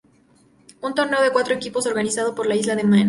[0.81, 2.99] Un torneo de cuatro equipos organizado por la Isla de Man.